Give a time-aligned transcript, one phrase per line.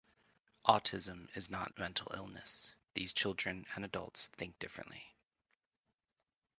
[0.65, 5.13] Autism is not mental illness, these children and adults think differently.